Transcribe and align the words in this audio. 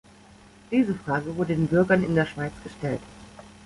Diese 0.71 0.95
Frage 0.95 1.37
wurde 1.37 1.53
den 1.55 1.67
Bürgern 1.67 2.15
der 2.15 2.25
Schweiz 2.25 2.53
gestellt. 2.63 3.01